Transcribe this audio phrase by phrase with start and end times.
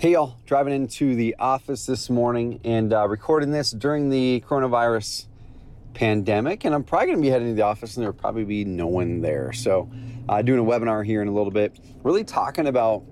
[0.00, 5.26] Hey, y'all, driving into the office this morning and uh, recording this during the coronavirus
[5.92, 6.64] pandemic.
[6.64, 8.86] And I'm probably going to be heading to the office and there'll probably be no
[8.86, 9.52] one there.
[9.52, 9.90] So,
[10.26, 13.02] uh, doing a webinar here in a little bit, really talking about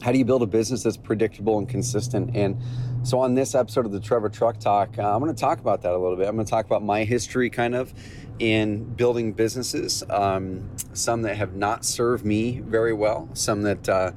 [0.00, 2.34] how do you build a business that's predictable and consistent.
[2.34, 2.58] And
[3.02, 5.82] so, on this episode of the Trevor Truck Talk, uh, I'm going to talk about
[5.82, 6.28] that a little bit.
[6.28, 7.92] I'm going to talk about my history kind of
[8.38, 14.12] in building businesses, um, some that have not served me very well, some that uh,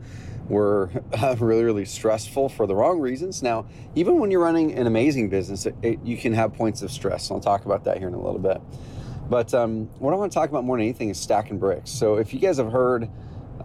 [0.49, 3.41] were uh, really, really stressful for the wrong reasons.
[3.41, 6.91] Now, even when you're running an amazing business, it, it, you can have points of
[6.91, 7.31] stress.
[7.31, 8.61] I'll talk about that here in a little bit.
[9.29, 11.89] But um, what I want to talk about more than anything is stacking bricks.
[11.91, 13.09] So, if you guys have heard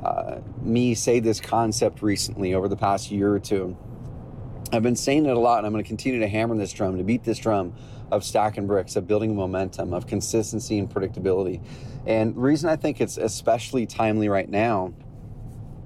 [0.02, 3.76] uh, me say this concept recently over the past year or two,
[4.72, 6.96] I've been saying it a lot, and I'm going to continue to hammer this drum,
[6.98, 7.74] to beat this drum
[8.10, 11.62] of stacking bricks, of building momentum, of consistency and predictability.
[12.06, 14.94] And the reason I think it's especially timely right now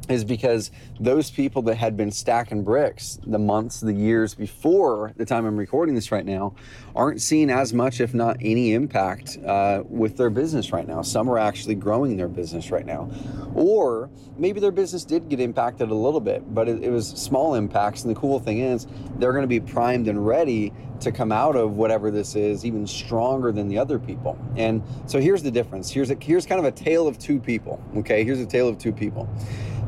[0.08, 5.24] is because those people that had been stacking bricks the months, the years before the
[5.24, 6.54] time I'm recording this right now
[6.94, 11.02] aren't seeing as much, if not any impact uh, with their business right now.
[11.02, 13.10] Some are actually growing their business right now.
[13.54, 17.54] Or maybe their business did get impacted a little bit, but it, it was small
[17.54, 18.02] impacts.
[18.02, 18.86] And the cool thing is,
[19.18, 22.86] they're going to be primed and ready to come out of whatever this is even
[22.86, 24.38] stronger than the other people.
[24.56, 25.90] And so here's the difference.
[25.90, 27.82] Here's a, here's kind of a tale of two people.
[27.96, 29.28] Okay, here's a tale of two people.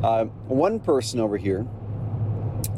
[0.03, 1.65] Uh, one person over here,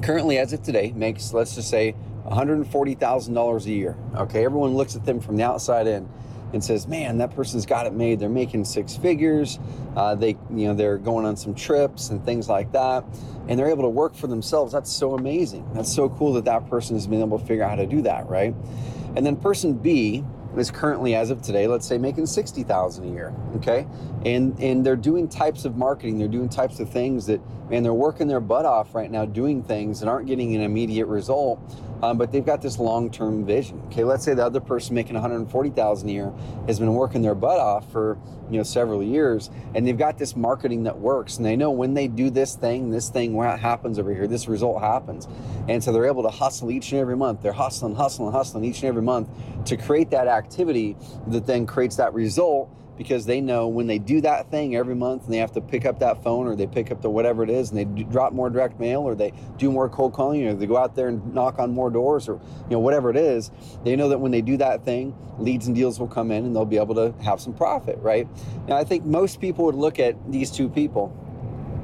[0.01, 3.97] currently as of today, makes let's just say $140,000 a year.
[4.15, 6.09] Okay, everyone looks at them from the outside in
[6.53, 8.19] and says, "Man, that person's got it made.
[8.19, 9.59] They're making six figures.
[9.95, 13.03] Uh, they, you know, they're going on some trips and things like that,
[13.47, 14.71] and they're able to work for themselves.
[14.71, 15.67] That's so amazing.
[15.73, 18.01] That's so cool that that person has been able to figure out how to do
[18.03, 18.53] that, right?
[19.15, 20.23] And then person B
[20.59, 23.33] is currently, as of today, let's say making sixty thousand a year.
[23.57, 23.87] Okay,
[24.25, 27.93] and and they're doing types of marketing, they're doing types of things that, man, they're
[27.93, 31.59] working their butt off right now, doing things that aren't getting an immediate result,
[32.03, 33.81] um, but they've got this long-term vision.
[33.87, 36.33] Okay, let's say the other person making one hundred forty thousand a year
[36.67, 38.17] has been working their butt off for
[38.49, 41.93] you know several years, and they've got this marketing that works, and they know when
[41.93, 45.27] they do this thing, this thing happens over here, this result happens,
[45.67, 47.41] and so they're able to hustle each and every month.
[47.41, 49.29] They're hustling, hustling, hustling each and every month
[49.65, 50.95] to create that activity
[51.27, 55.25] that then creates that result because they know when they do that thing every month
[55.25, 57.49] and they have to pick up that phone or they pick up the whatever it
[57.49, 60.65] is and they drop more direct mail or they do more cold calling or they
[60.65, 63.51] go out there and knock on more doors or you know whatever it is
[63.83, 66.55] they know that when they do that thing leads and deals will come in and
[66.55, 68.27] they'll be able to have some profit right?
[68.67, 71.15] Now i think most people would look at these two people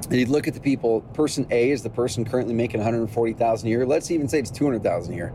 [0.05, 3.69] and you look at the people person a is the person currently making 140000 a
[3.69, 3.85] year.
[3.85, 5.33] Let's even say it's 200000 a year.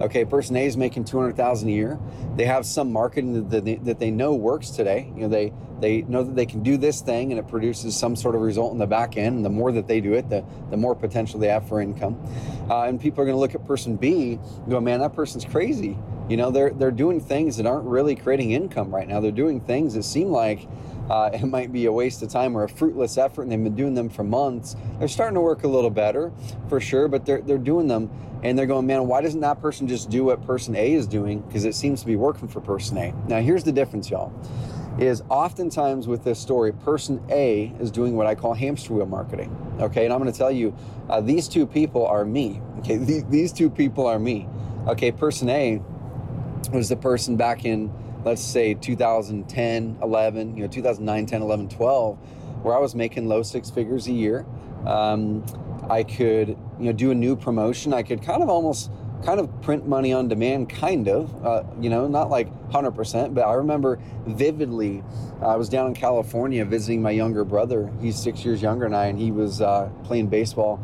[0.00, 1.98] Okay person a is making 200000 a year.
[2.36, 5.12] They have some marketing that they, that they know works today.
[5.14, 8.14] You know they they know that they can do this thing and it produces some
[8.14, 9.36] sort of result in the back end.
[9.36, 12.18] And the more that they do it the, the more potential they have for income.
[12.68, 15.44] Uh, and people are going to look at person b and go man that person's
[15.44, 15.96] crazy.
[16.28, 19.20] You know they're they're doing things that aren't really creating income right now.
[19.20, 20.68] They're doing things that seem like
[21.10, 23.74] uh, it might be a waste of time or a fruitless effort, and they've been
[23.74, 24.76] doing them for months.
[25.00, 26.32] They're starting to work a little better,
[26.68, 28.08] for sure, but they're they're doing them,
[28.44, 31.40] and they're going, man, why doesn't that person just do what person A is doing?
[31.40, 33.12] Because it seems to be working for person A.
[33.26, 34.32] Now, here's the difference, y'all.
[34.98, 39.56] Is oftentimes with this story, person A is doing what I call hamster wheel marketing.
[39.80, 40.76] Okay, and I'm going to tell you,
[41.08, 42.60] uh, these two people are me.
[42.80, 44.48] Okay, these, these two people are me.
[44.86, 45.80] Okay, person A
[46.72, 47.90] was the person back in
[48.24, 52.18] let's say 2010, 11, you know, 2009, 10, 11, 12,
[52.62, 54.46] where I was making low six figures a year.
[54.86, 55.44] Um,
[55.88, 57.92] I could, you know, do a new promotion.
[57.92, 58.90] I could kind of almost
[59.24, 63.42] kind of print money on demand, kind of, uh, you know, not like 100%, but
[63.42, 65.02] I remember vividly,
[65.42, 67.92] I was down in California visiting my younger brother.
[68.00, 70.80] He's six years younger than I, and he was uh, playing baseball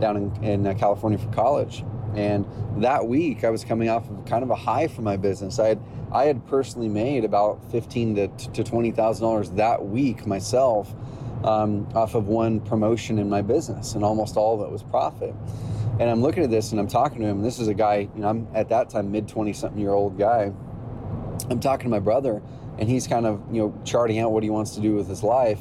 [0.00, 1.84] down in, in uh, California for college.
[2.16, 2.44] And
[2.78, 5.58] that week, I was coming off of kind of a high for my business.
[5.58, 5.80] I had
[6.12, 10.92] I had personally made about fifteen to, to twenty thousand dollars that week myself
[11.44, 15.34] um, off of one promotion in my business, and almost all of it was profit.
[16.00, 17.42] And I'm looking at this and I'm talking to him.
[17.42, 20.18] This is a guy, you know, I'm at that time mid twenty something year old
[20.18, 20.52] guy.
[21.48, 22.42] I'm talking to my brother,
[22.78, 25.22] and he's kind of you know charting out what he wants to do with his
[25.22, 25.60] life.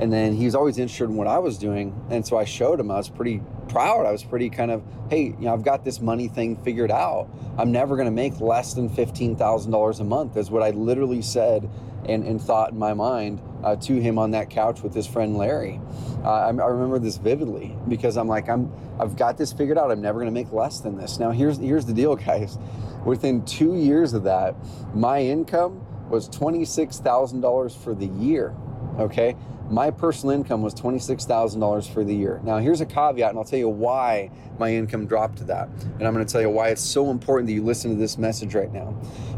[0.00, 2.80] And then he was always interested in what I was doing, and so I showed
[2.80, 2.90] him.
[2.90, 3.40] I was pretty
[3.74, 4.06] proud.
[4.06, 7.28] I was pretty kind of, hey, you know, I've got this money thing figured out.
[7.58, 11.68] I'm never going to make less than $15,000 a month, is what I literally said
[12.08, 15.36] and, and thought in my mind uh, to him on that couch with his friend
[15.36, 15.80] Larry.
[16.22, 19.90] Uh, I, I, remember this vividly because I'm like, I'm, I've got this figured out.
[19.90, 21.18] I'm never going to make less than this.
[21.18, 22.58] Now, here's, here's the deal, guys.
[23.04, 24.54] Within two years of that,
[24.94, 28.54] my income was $26,000 for the year.
[28.98, 29.34] Okay,
[29.70, 32.40] my personal income was $26,000 for the year.
[32.44, 35.68] Now, here's a caveat, and I'll tell you why my income dropped to that.
[35.98, 38.18] And I'm going to tell you why it's so important that you listen to this
[38.18, 38.90] message right now.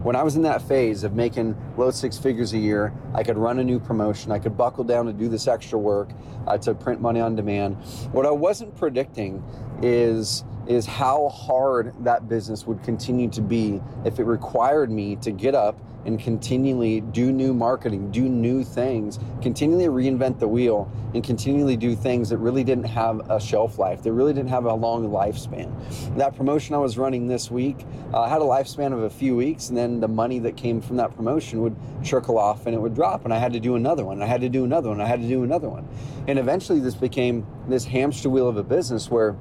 [0.03, 3.39] When I was in that phase of making low six figures a year, I could
[3.39, 6.11] run a new promotion, I could buckle down to do this extra work
[6.47, 7.77] uh, to print money on demand.
[8.13, 9.43] What I wasn't predicting
[9.83, 15.31] is is how hard that business would continue to be if it required me to
[15.31, 21.23] get up and continually do new marketing, do new things, continually reinvent the wheel, and
[21.23, 24.03] continually do things that really didn't have a shelf life.
[24.03, 26.17] They really didn't have a long lifespan.
[26.17, 29.69] That promotion I was running this week uh, had a lifespan of a few weeks,
[29.69, 32.95] and then the money that came from that promotion would trickle off and it would
[32.95, 34.23] drop, and I had to do another one.
[34.23, 35.01] I had to do another one.
[35.01, 35.89] I had to do another one.
[36.29, 39.37] And eventually, this became this hamster wheel of a business where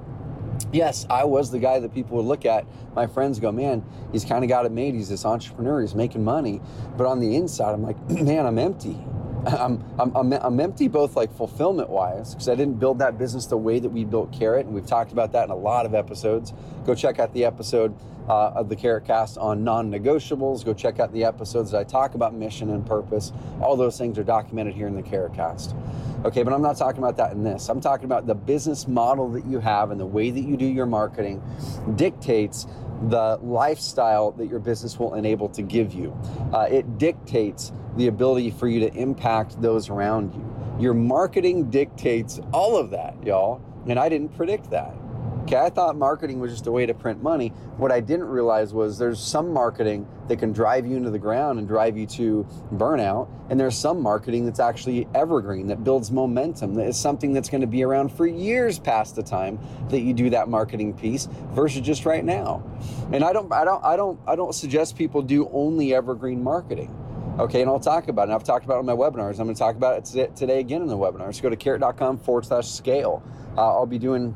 [0.71, 2.65] yes, I was the guy that people would look at.
[2.95, 4.93] My friends go, man, he's kind of got it made.
[4.95, 5.81] He's this entrepreneur.
[5.81, 6.61] He's making money.
[6.97, 8.97] But on the inside, I'm like, man, I'm empty.
[9.45, 13.45] I'm, I'm, I'm, I'm empty both like fulfillment wise because I didn't build that business
[13.45, 14.65] the way that we built Carrot.
[14.65, 16.53] And we've talked about that in a lot of episodes.
[16.85, 17.95] Go check out the episode
[18.29, 20.65] uh, of the Carrot Cast on non negotiables.
[20.65, 23.31] Go check out the episodes that I talk about mission and purpose.
[23.61, 25.75] All those things are documented here in the Carrot Cast.
[26.23, 27.69] Okay, but I'm not talking about that in this.
[27.69, 30.65] I'm talking about the business model that you have and the way that you do
[30.65, 31.41] your marketing
[31.95, 32.65] dictates
[33.09, 36.17] the lifestyle that your business will enable to give you.
[36.53, 40.55] Uh, it dictates the ability for you to impact those around you.
[40.79, 43.61] Your marketing dictates all of that, y'all.
[43.87, 44.95] And I didn't predict that.
[45.45, 47.49] Okay, I thought marketing was just a way to print money.
[47.77, 51.59] What I didn't realize was there's some marketing that can drive you into the ground
[51.59, 53.29] and drive you to burnout.
[53.51, 57.61] And there's some marketing that's actually evergreen, that builds momentum, that is something that's going
[57.61, 59.59] to be around for years past the time
[59.89, 62.63] that you do that marketing piece versus just right now.
[63.13, 66.89] And I don't, I don't, I don't, I don't suggest people do only evergreen marketing.
[67.37, 68.31] Okay, and I'll talk about it.
[68.31, 69.39] I've talked about it in my webinars.
[69.39, 71.35] I'm going to talk about it today again in the webinar.
[71.35, 73.21] So go to carrot.com forward slash scale.
[73.55, 74.35] Uh, I'll be doing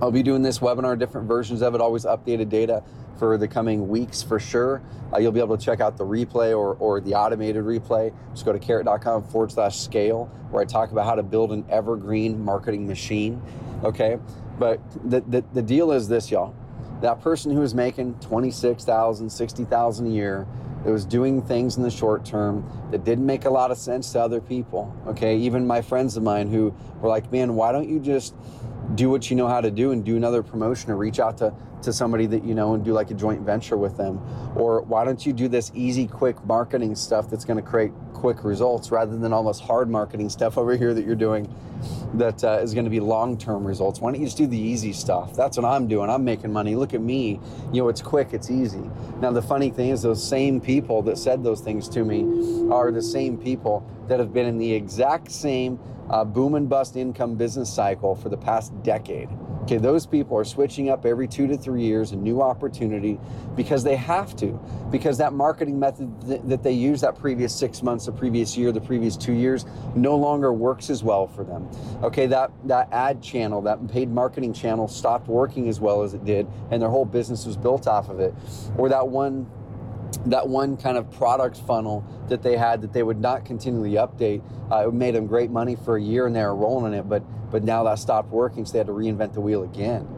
[0.00, 2.82] I'll be doing this webinar, different versions of it, always updated data
[3.18, 4.82] for the coming weeks for sure.
[5.12, 8.12] Uh, you'll be able to check out the replay or, or the automated replay.
[8.32, 11.64] Just go to carrot.com forward slash scale, where I talk about how to build an
[11.70, 13.40] evergreen marketing machine.
[13.84, 14.18] Okay.
[14.58, 16.54] But the, the, the deal is this, y'all.
[17.00, 20.46] That person who is making 26,000, 60,000 a year,
[20.84, 24.12] that was doing things in the short term that didn't make a lot of sense
[24.12, 24.94] to other people.
[25.06, 25.36] Okay.
[25.38, 28.34] Even my friends of mine who were like, man, why don't you just
[28.94, 31.52] do what you know how to do and do another promotion or reach out to,
[31.82, 34.20] to somebody that you know and do like a joint venture with them.
[34.56, 38.44] Or why don't you do this easy quick marketing stuff that's going to create quick
[38.44, 41.52] results rather than all this hard marketing stuff over here that you're doing
[42.14, 44.00] that uh, is going to be long-term results?
[44.00, 45.34] Why don't you just do the easy stuff?
[45.34, 46.08] That's what i'm doing.
[46.08, 46.74] I'm making money.
[46.74, 47.40] Look at me.
[47.72, 48.28] You know it's quick.
[48.32, 48.82] It's easy.
[49.20, 52.90] Now the funny thing is those same people that said those things to me are
[52.90, 55.78] the same people that have been in the exact same
[56.10, 59.28] uh, boom and bust income business cycle for the past decade.
[59.62, 63.18] Okay, those people are switching up every two to three years, a new opportunity
[63.56, 64.60] because they have to,
[64.90, 68.72] because that marketing method th- that they use that previous six months, the previous year,
[68.72, 69.64] the previous two years
[69.94, 71.66] no longer works as well for them.
[72.02, 76.26] Okay, that, that ad channel, that paid marketing channel stopped working as well as it
[76.26, 78.34] did, and their whole business was built off of it.
[78.76, 79.46] Or that one
[80.26, 84.42] that one kind of product funnel that they had that they would not continually update.
[84.70, 87.08] Uh, it made them great money for a year and they were rolling in it,
[87.08, 90.08] but but now that stopped working, so they had to reinvent the wheel again.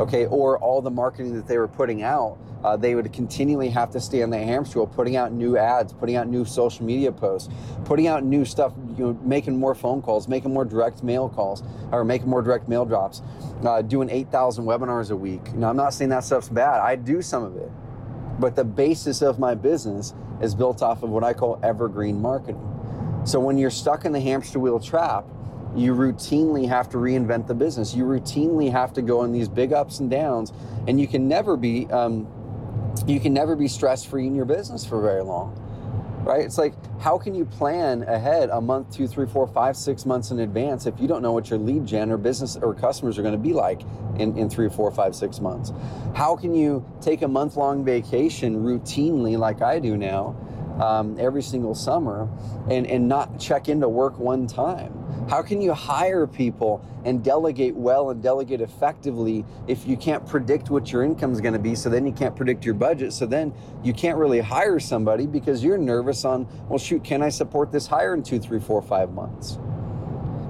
[0.00, 3.90] Okay, or all the marketing that they were putting out, uh, they would continually have
[3.90, 7.12] to stay on the hamster wheel, putting out new ads, putting out new social media
[7.12, 7.52] posts,
[7.84, 11.62] putting out new stuff, you know, making more phone calls, making more direct mail calls,
[11.92, 13.20] or making more direct mail drops,
[13.64, 15.54] uh, doing 8,000 webinars a week.
[15.54, 16.80] Now, I'm not saying that stuff's bad.
[16.80, 17.70] I do some of it.
[18.38, 22.60] But the basis of my business is built off of what I call evergreen marketing.
[23.24, 25.24] So when you're stuck in the hamster wheel trap,
[25.74, 27.94] you routinely have to reinvent the business.
[27.94, 30.52] You routinely have to go in these big ups and downs,
[30.86, 32.26] and you can never be um,
[33.06, 35.65] you can never be stress free in your business for very long
[36.26, 36.44] right?
[36.44, 40.32] It's like, how can you plan ahead a month, two, three, four, five, six months
[40.32, 43.22] in advance if you don't know what your lead gen or business or customers are
[43.22, 43.82] going to be like
[44.18, 45.72] in, in three, four, five, six months?
[46.14, 50.36] How can you take a month long vacation routinely, like I do now,
[50.80, 52.28] um, every single summer,
[52.70, 54.92] and, and not check into work one time?
[55.28, 60.70] How can you hire people and delegate well and delegate effectively if you can't predict
[60.70, 61.74] what your income is going to be?
[61.74, 63.12] So then you can't predict your budget.
[63.12, 63.52] So then
[63.82, 67.88] you can't really hire somebody because you're nervous on, well, shoot, can I support this
[67.88, 69.58] hire in two, three, four, five months?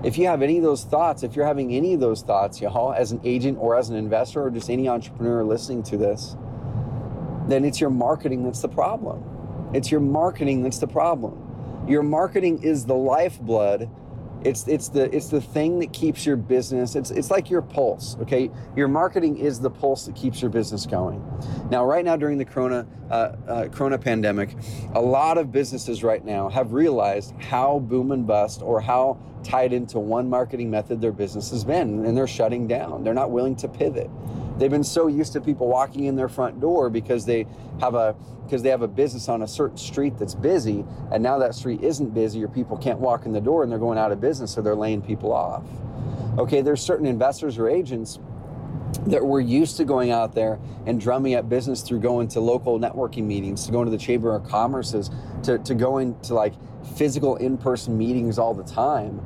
[0.05, 2.93] If you have any of those thoughts, if you're having any of those thoughts, y'all,
[2.93, 6.37] as an agent or as an investor or just any entrepreneur listening to this,
[7.49, 9.25] then it's your marketing that's the problem.
[9.77, 13.89] It's your marketing that's the problem Your marketing is the lifeblood
[14.47, 16.95] it's it's the it's the thing that keeps your business.
[16.95, 18.17] It's it's like your pulse.
[18.21, 21.25] Okay, your marketing is the pulse that keeps your business going.
[21.71, 23.15] Now, right now during the Corona uh,
[23.49, 24.55] uh, Corona pandemic,
[24.95, 29.73] a lot of businesses right now have realized how boom and bust or how tied
[29.73, 33.05] into one marketing method their business has been, and they're shutting down.
[33.05, 34.11] They're not willing to pivot.
[34.59, 37.47] They've been so used to people walking in their front door because they
[37.81, 41.39] have a because they have a business on a certain street that's busy, and now
[41.39, 44.13] that street isn't busy, or people can't walk in the door and they're going out
[44.13, 45.65] of business, so they're laying people off.
[46.39, 48.21] Okay, there's certain investors or agents
[49.07, 52.79] that we're used to going out there and drumming up business through going to local
[52.79, 55.11] networking meetings, to going to the Chamber of Commerce's,
[55.43, 56.55] to, to going to like
[56.97, 59.21] physical in person meetings all the time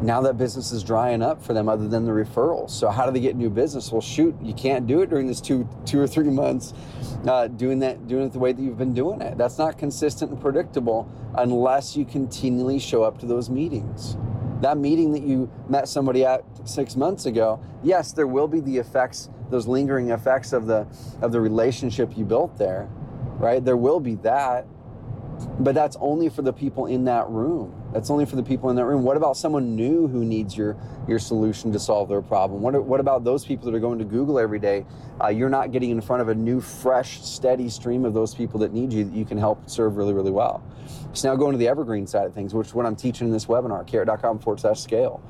[0.00, 2.70] now that business is drying up for them other than the referrals.
[2.70, 3.90] So how do they get new business?
[3.90, 6.72] Well shoot you can't do it during this two two or three months
[7.26, 9.36] uh, doing that doing it the way that you've been doing it.
[9.36, 14.16] That's not consistent and predictable unless you continually show up to those meetings.
[14.60, 18.76] That meeting that you met somebody at six months ago yes there will be the
[18.76, 20.86] effects those lingering effects of the
[21.22, 22.88] of the relationship you built there
[23.38, 23.64] right?
[23.64, 24.66] There will be that
[25.60, 28.76] but that's only for the people in that room that's only for the people in
[28.76, 29.02] that room.
[29.02, 30.76] What about someone new who needs your
[31.06, 32.60] your solution to solve their problem?
[32.60, 34.84] What, what about those people that are going to google every day?
[35.22, 38.60] Uh, you're not getting in front of a new fresh steady stream of those people
[38.60, 40.62] that need you that you can help serve really really well.
[41.12, 43.32] So now going to the evergreen side of things which is what i'm teaching in
[43.32, 45.22] this webinar carrot.com forward slash scale.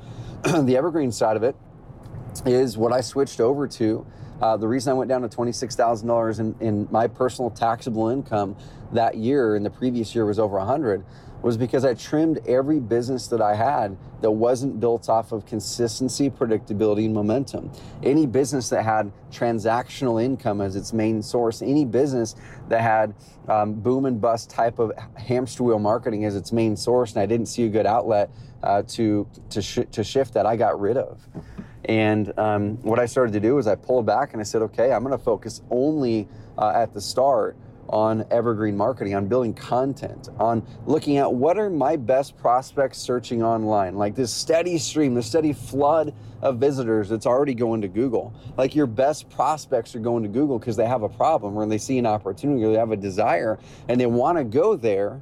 [0.43, 1.55] The evergreen side of it
[2.45, 4.05] is what i switched over to.
[4.41, 8.55] Uh, the reason I went down to $26,000 in, in my personal taxable income
[8.93, 11.03] that year and the previous year was over 100
[11.41, 16.29] was because I trimmed every business that I had that wasn't built off of consistency,
[16.29, 17.71] predictability, and momentum.
[18.03, 22.35] Any business that had transactional income as its main source, any business
[22.67, 23.15] that had
[23.47, 27.25] um, boom and bust type of hamster wheel marketing as its main source, and I
[27.25, 28.29] didn't see a good outlet
[28.61, 31.21] uh, to to, sh- to shift that, I got rid of.
[31.85, 34.91] And um, what I started to do is I pulled back and I said, okay,
[34.91, 36.27] I'm going to focus only
[36.57, 37.55] uh, at the start
[37.89, 43.43] on evergreen marketing, on building content, on looking at what are my best prospects searching
[43.43, 48.33] online, like this steady stream, the steady flood of visitors that's already going to Google.
[48.57, 51.77] Like your best prospects are going to Google because they have a problem or they
[51.77, 55.21] see an opportunity or they have a desire and they want to go there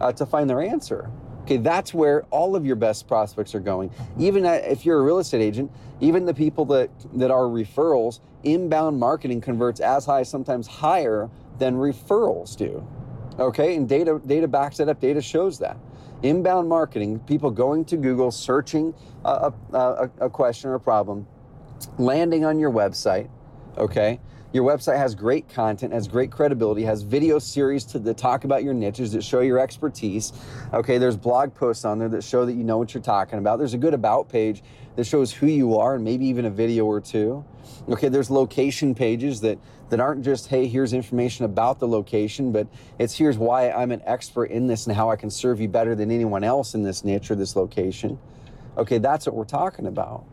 [0.00, 1.10] uh, to find their answer.
[1.42, 3.90] Okay, that's where all of your best prospects are going.
[4.16, 8.98] Even if you're a real estate agent, even the people that, that are referrals, inbound
[8.98, 11.28] marketing converts as high, sometimes higher
[11.58, 12.86] than referrals do.
[13.38, 15.00] Okay, and data data backs it up.
[15.00, 15.76] Data shows that.
[16.22, 18.94] Inbound marketing, people going to Google, searching
[19.24, 21.26] a, a, a question or a problem,
[21.98, 23.28] landing on your website.
[23.76, 24.20] Okay,
[24.52, 28.62] your website has great content, has great credibility, has video series to, that talk about
[28.62, 30.32] your niches that show your expertise.
[30.74, 33.58] Okay, there's blog posts on there that show that you know what you're talking about.
[33.58, 34.62] There's a good about page
[34.96, 37.44] that shows who you are and maybe even a video or two.
[37.88, 39.58] Okay, there's location pages that
[39.90, 42.66] that aren't just hey, here's information about the location, but
[42.98, 45.94] it's here's why I'm an expert in this and how I can serve you better
[45.94, 48.18] than anyone else in this niche or this location.
[48.78, 50.24] Okay, that's what we're talking about.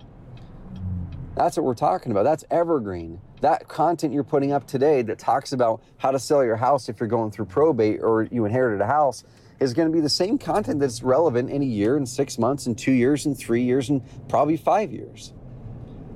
[1.36, 2.24] That's what we're talking about.
[2.24, 3.20] That's evergreen.
[3.42, 7.00] That content you're putting up today that talks about how to sell your house if
[7.00, 9.24] you're going through probate or you inherited a house
[9.60, 12.66] is going to be the same content that's relevant in a year and six months
[12.66, 15.34] and two years and three years and probably five years.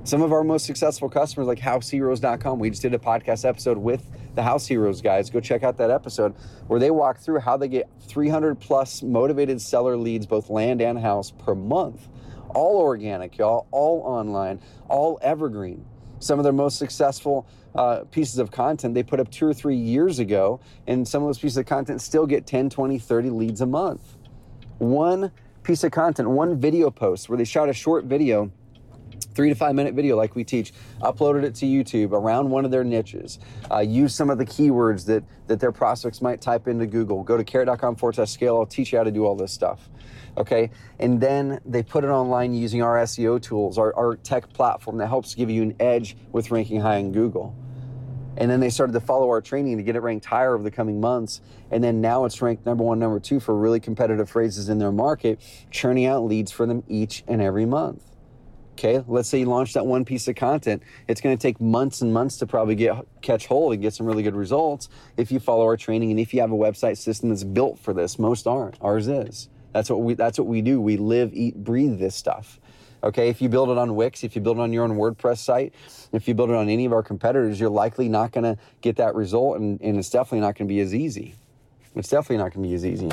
[0.04, 4.06] Some of our most successful customers, like househeroes.com, we just did a podcast episode with
[4.34, 5.30] the House Heroes guys.
[5.30, 6.34] Go check out that episode
[6.66, 10.98] where they walk through how they get 300 plus motivated seller leads, both land and
[10.98, 12.08] house, per month
[12.54, 15.84] all organic, y'all, all online, all evergreen.
[16.20, 19.76] Some of their most successful uh, pieces of content they put up two or three
[19.76, 23.60] years ago, and some of those pieces of content still get 10, 20, 30 leads
[23.60, 24.16] a month.
[24.78, 25.32] One
[25.62, 28.52] piece of content, one video post where they shot a short video
[29.34, 30.72] three to five minute video like we teach
[31.02, 33.38] uploaded it to youtube around one of their niches
[33.70, 37.36] uh, use some of the keywords that that their prospects might type into google go
[37.36, 39.88] to carrot.com forward slash scale i'll teach you how to do all this stuff
[40.36, 40.70] okay?
[40.98, 45.06] And then they put it online using our SEO tools, our, our tech platform that
[45.06, 47.54] helps give you an edge with ranking high in Google.
[48.36, 50.70] And then they started to follow our training to get it ranked higher over the
[50.70, 51.40] coming months.
[51.70, 54.90] And then now it's ranked number one, number two for really competitive phrases in their
[54.90, 58.02] market, churning out leads for them each and every month.
[58.74, 60.82] Okay, let's say you launch that one piece of content.
[61.06, 64.04] It's going to take months and months to probably get catch hold and get some
[64.04, 67.28] really good results if you follow our training and if you have a website system
[67.28, 68.18] that's built for this.
[68.18, 68.76] Most aren't.
[68.80, 69.48] Ours is.
[69.72, 70.80] That's what we that's what we do.
[70.80, 72.58] We live, eat, breathe this stuff.
[73.04, 75.38] Okay, if you build it on Wix, if you build it on your own WordPress
[75.38, 75.72] site,
[76.10, 78.96] if you build it on any of our competitors, you're likely not going to get
[78.96, 81.34] that result, and, and it's definitely not going to be as easy.
[81.94, 83.10] It's definitely not going to be as easy.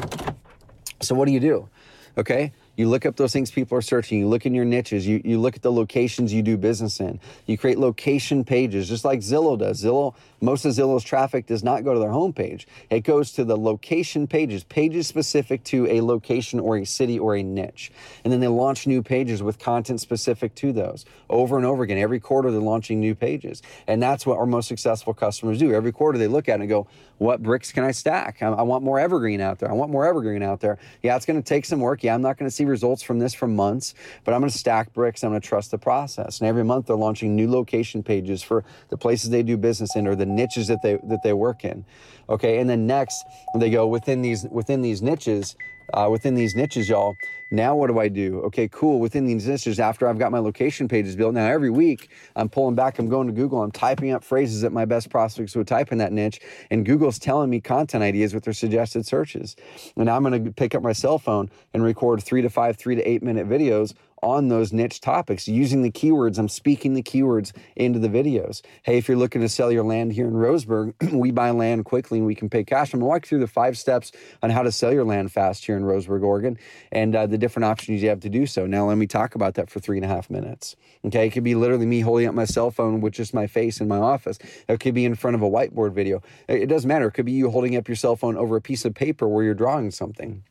[1.01, 1.69] So, what do you do?
[2.17, 2.51] Okay.
[2.77, 4.19] You look up those things people are searching.
[4.19, 5.05] You look in your niches.
[5.05, 7.19] You, you look at the locations you do business in.
[7.45, 9.83] You create location pages, just like Zillow does.
[9.83, 12.65] Zillow, most of Zillow's traffic does not go to their homepage.
[12.89, 17.35] It goes to the location pages, pages specific to a location or a city or
[17.35, 17.91] a niche.
[18.23, 21.97] And then they launch new pages with content specific to those over and over again.
[21.97, 23.61] Every quarter, they're launching new pages.
[23.87, 25.73] And that's what our most successful customers do.
[25.73, 26.87] Every quarter, they look at it and go,
[27.17, 28.41] what bricks can I stack?
[28.41, 29.69] I, I want more evergreen out there.
[29.69, 30.79] I want more evergreen out there.
[31.03, 32.03] Yeah, it's going to take some work.
[32.03, 34.57] Yeah, I'm not going to see results from this for months, but I'm going to
[34.57, 35.23] stack bricks.
[35.23, 36.39] I'm going to trust the process.
[36.39, 40.07] And every month they're launching new location pages for the places they do business in
[40.07, 41.85] or the niches that they that they work in.
[42.29, 43.23] Okay, and then next
[43.59, 45.55] they go within these within these niches
[45.93, 47.17] uh, within these niches, y'all.
[47.53, 48.39] Now, what do I do?
[48.43, 48.99] Okay, cool.
[48.99, 52.75] Within these niches, after I've got my location pages built, now every week I'm pulling
[52.75, 55.91] back, I'm going to Google, I'm typing up phrases that my best prospects would type
[55.91, 59.57] in that niche, and Google's telling me content ideas with their suggested searches.
[59.97, 62.95] And I'm going to pick up my cell phone and record three to five, three
[62.95, 66.37] to eight minute videos on those niche topics using the keywords.
[66.37, 68.61] I'm speaking the keywords into the videos.
[68.83, 72.19] Hey, if you're looking to sell your land here in Roseburg, we buy land quickly
[72.19, 72.93] and we can pay cash.
[72.93, 74.11] I'm gonna walk you through the five steps
[74.41, 76.57] on how to sell your land fast here in Roseburg, Oregon,
[76.91, 78.65] and uh, the different options you have to do so.
[78.65, 80.75] Now, let me talk about that for three and a half minutes.
[81.05, 83.81] Okay, it could be literally me holding up my cell phone with just my face
[83.81, 84.37] in my office.
[84.67, 86.21] It could be in front of a whiteboard video.
[86.47, 87.07] It doesn't matter.
[87.07, 89.43] It could be you holding up your cell phone over a piece of paper where
[89.43, 90.43] you're drawing something.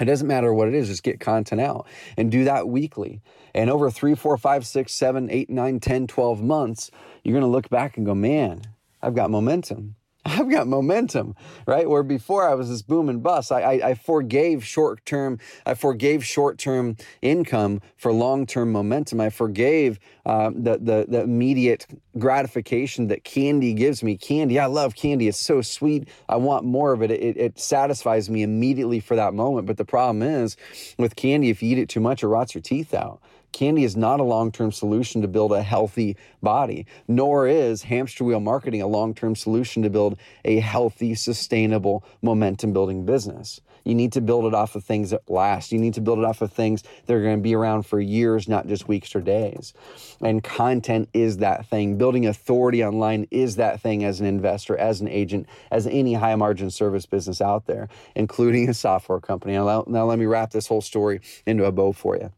[0.00, 3.20] It doesn't matter what it is, just get content out and do that weekly.
[3.54, 6.90] And over three, four, five, six, seven, eight, nine, 10, 12 months,
[7.24, 8.62] you're going to look back and go, man,
[9.02, 9.96] I've got momentum.
[10.28, 11.34] I've got momentum,
[11.66, 11.88] right?
[11.88, 13.50] Where before I was this boom and bust.
[13.50, 15.38] I, I, I forgave short term.
[15.64, 19.20] I forgave short term income for long term momentum.
[19.20, 21.86] I forgave uh, the, the the immediate
[22.18, 24.16] gratification that candy gives me.
[24.16, 25.28] Candy, I love candy.
[25.28, 26.08] It's so sweet.
[26.28, 27.10] I want more of it.
[27.10, 29.66] It, it satisfies me immediately for that moment.
[29.66, 30.56] But the problem is,
[30.98, 33.20] with candy, if you eat it too much, it rots your teeth out.
[33.52, 38.24] Candy is not a long term solution to build a healthy body, nor is hamster
[38.24, 43.60] wheel marketing a long term solution to build a healthy, sustainable, momentum building business.
[43.88, 45.72] You need to build it off of things that last.
[45.72, 47.98] You need to build it off of things that are going to be around for
[47.98, 49.72] years, not just weeks or days.
[50.20, 51.96] And content is that thing.
[51.96, 56.34] Building authority online is that thing as an investor, as an agent, as any high
[56.34, 59.54] margin service business out there, including a software company.
[59.54, 62.30] Now, now let me wrap this whole story into a bow for you.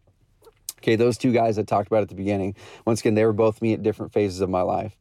[0.83, 2.55] Okay, those two guys I talked about at the beginning,
[2.87, 4.97] once again, they were both me at different phases of my life.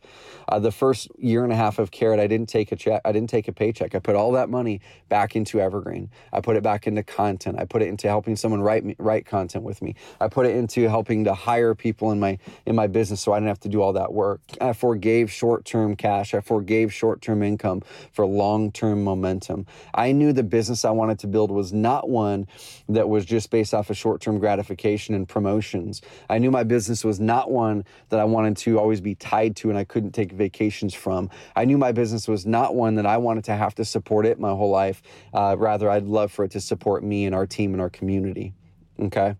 [0.50, 3.02] Uh, the first year and a half of Carrot, I didn't take a check.
[3.06, 3.94] I didn't take a paycheck.
[3.94, 6.10] I put all that money back into Evergreen.
[6.34, 7.60] I put it back into content.
[7.60, 9.94] I put it into helping someone write me, write content with me.
[10.20, 13.38] I put it into helping to hire people in my in my business so I
[13.38, 14.42] didn't have to do all that work.
[14.60, 16.34] I forgave short term cash.
[16.34, 19.68] I forgave short term income for long term momentum.
[19.94, 22.48] I knew the business I wanted to build was not one
[22.88, 26.02] that was just based off of short term gratification and promotions.
[26.28, 29.70] I knew my business was not one that I wanted to always be tied to
[29.70, 31.30] and I couldn't take vacations from.
[31.56, 34.40] I knew my business was not one that I wanted to have to support it
[34.40, 35.04] my whole life.
[35.32, 38.54] Uh, rather, I'd love for it to support me and our team and our community.
[39.00, 39.36] Okay.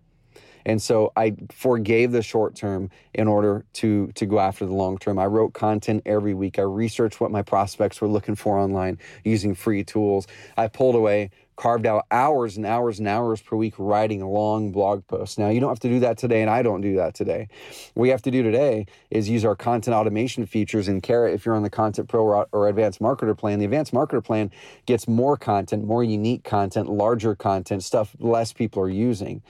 [0.66, 4.98] And so I forgave the short term in order to to go after the long
[4.98, 5.18] term.
[5.18, 6.58] I wrote content every week.
[6.58, 10.26] I researched what my prospects were looking for online using free tools.
[10.56, 15.06] I pulled away carved out hours and hours and hours per week writing long blog
[15.06, 15.36] posts.
[15.36, 17.48] Now, you don't have to do that today, and I don't do that today.
[17.92, 21.34] What we have to do today is use our content automation features in Carrot.
[21.34, 24.50] If you're on the Content Pro or, or Advanced Marketer plan, the Advanced Marketer plan
[24.86, 29.42] gets more content, more unique content, larger content, stuff less people are using.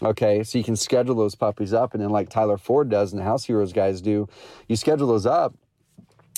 [0.00, 3.20] Okay, so you can schedule those puppies up, and then like Tyler Ford does and
[3.20, 4.28] the House Heroes guys do,
[4.68, 5.52] you schedule those up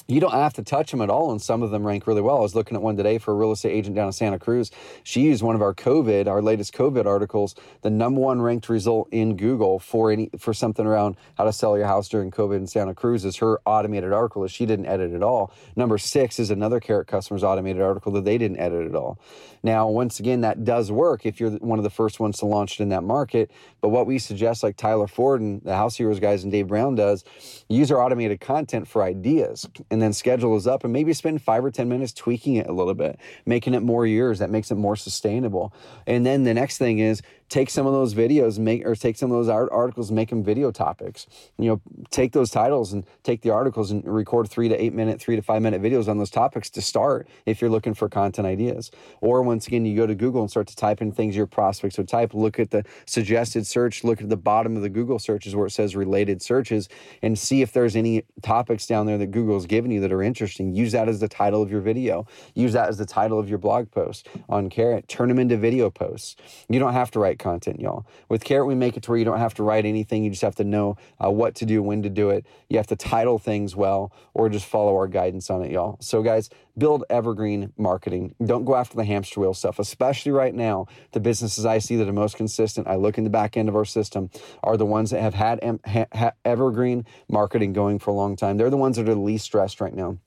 [0.09, 2.39] you don't have to touch them at all, and some of them rank really well.
[2.39, 4.71] I was looking at one today for a real estate agent down in Santa Cruz.
[5.03, 9.09] She used one of our COVID, our latest COVID articles, the number one ranked result
[9.13, 12.67] in Google for any for something around how to sell your house during COVID in
[12.67, 15.53] Santa Cruz is her automated article that she didn't edit at all.
[15.77, 19.19] Number six is another Carrot customer's automated article that they didn't edit at all.
[19.63, 22.81] Now, once again, that does work if you're one of the first ones to launch
[22.81, 23.51] it in that market.
[23.83, 26.95] But what we suggest, like Tyler Ford and the House Heroes guys and Dave Brown
[26.95, 27.25] does,
[27.69, 29.69] use our automated content for ideas.
[29.91, 32.69] And and then schedule is up and maybe spend five or 10 minutes tweaking it
[32.69, 34.39] a little bit, making it more yours.
[34.39, 35.73] That makes it more sustainable.
[36.07, 39.31] And then the next thing is take some of those videos, make or take some
[39.31, 41.27] of those art articles, make them video topics.
[41.59, 41.81] You know,
[42.11, 45.43] take those titles and take the articles and record three to eight minute, three to
[45.43, 48.91] five minute videos on those topics to start if you're looking for content ideas.
[49.21, 51.99] Or once again, you go to Google and start to type in things your prospects
[51.99, 52.35] would type.
[52.35, 54.05] Look at the suggested search.
[54.05, 56.89] Look at the bottom of the Google searches where it says related searches,
[57.23, 60.75] and see if there's any topics down there that Google's given you that are interesting.
[60.75, 62.27] Use that as the title of your video.
[62.55, 65.09] Use that as the title of your blog post on Carrot.
[65.09, 66.37] Turn them into video posts.
[66.69, 68.07] You don't have to write content, y'all.
[68.29, 70.25] With Carrot, we make it to where you don't have to write anything.
[70.25, 72.47] You just have to know uh, what to do, when to do it.
[72.69, 75.97] You have to title things well, or just follow our guidance on it, y'all.
[76.01, 78.35] So, guys, build evergreen marketing.
[78.45, 80.87] Don't go after the hamster wheel stuff, especially right now.
[81.13, 83.77] The businesses I see that are most consistent, I look in the back end of
[83.77, 84.31] our system,
[84.63, 88.57] are the ones that have had ha- evergreen marketing going for a long time.
[88.57, 90.19] They're the ones that are the least stressed right now.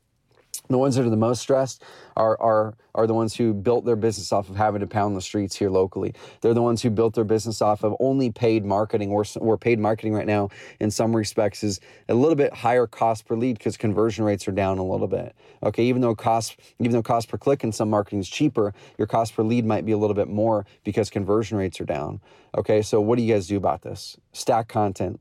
[0.71, 1.83] The ones that are the most stressed
[2.15, 5.21] are, are, are the ones who built their business off of having to pound the
[5.21, 6.13] streets here locally.
[6.41, 9.79] They're the ones who built their business off of only paid marketing, or, or paid
[9.79, 11.79] marketing right now, in some respects, is
[12.09, 15.35] a little bit higher cost per lead because conversion rates are down a little bit.
[15.63, 19.07] Okay, even though cost, even though cost per click in some marketing is cheaper, your
[19.07, 22.21] cost per lead might be a little bit more because conversion rates are down.
[22.57, 24.17] Okay, so what do you guys do about this?
[24.33, 25.19] Stack content,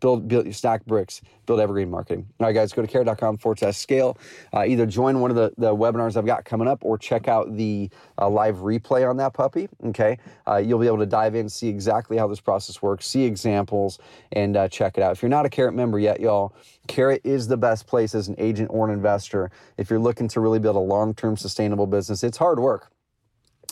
[0.00, 2.26] build, build your stack bricks, build evergreen marketing.
[2.40, 4.18] All right, guys, go to carrot.com forward slash scale.
[4.54, 7.56] Uh, either join one of the, the webinars I've got coming up or check out
[7.56, 9.68] the uh, live replay on that puppy.
[9.86, 10.18] Okay.
[10.46, 13.98] Uh, you'll be able to dive in, see exactly how this process works, see examples,
[14.32, 15.12] and uh, check it out.
[15.12, 16.54] If you're not a Carrot member yet, y'all,
[16.86, 20.40] Carrot is the best place as an agent or an investor if you're looking to
[20.40, 22.22] really build a long term sustainable business.
[22.22, 22.90] It's hard work.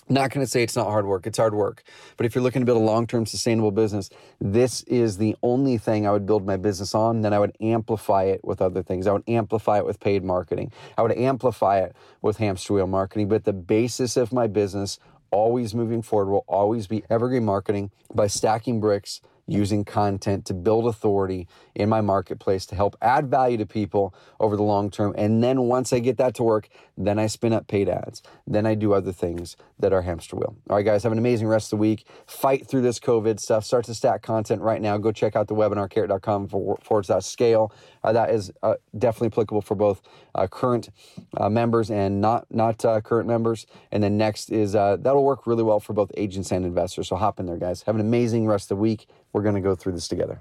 [0.09, 1.83] Not going to say it's not hard work, it's hard work.
[2.17, 4.09] But if you're looking to build a long term sustainable business,
[4.41, 7.23] this is the only thing I would build my business on.
[7.23, 9.09] Then I would amplify it with other things.
[9.09, 10.71] I would amplify it with paid marketing.
[10.97, 13.29] I would amplify it with hamster wheel marketing.
[13.29, 15.01] But the basis of my business,
[15.33, 20.87] always moving forward, will always be evergreen marketing by stacking bricks using content to build
[20.87, 25.15] authority in my marketplace to help add value to people over the long term.
[25.17, 28.23] And then once I get that to work, then I spin up paid ads.
[28.47, 30.57] Then I do other things that are hamster wheel.
[30.71, 32.07] All right, guys, have an amazing rest of the week.
[32.27, 33.65] Fight through this COVID stuff.
[33.65, 34.97] Start to stack content right now.
[34.97, 37.71] Go check out the webinar, carrot.com forward slash scale.
[38.03, 40.01] Uh, that is uh, definitely applicable for both
[40.35, 40.89] uh, current
[41.37, 43.67] uh, members and not, not uh, current members.
[43.93, 47.09] And then next is uh, that'll work really well for both agents and investors.
[47.09, 47.83] So hop in there, guys.
[47.83, 49.09] Have an amazing rest of the week.
[49.35, 50.41] We're going to go through this together.